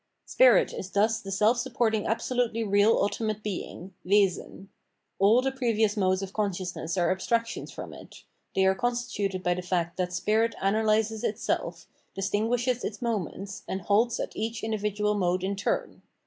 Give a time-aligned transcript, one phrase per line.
[0.25, 4.69] Spirit is thus the self supporting absolutely real ultimate being (Wesen).
[5.19, 8.23] All the previous modes of consciousness are abstractions from it;
[8.55, 11.85] they are constituted by the fact that spirit analyses itself,
[12.15, 16.01] distinguishes its moments, and halts at each individual mode in turn.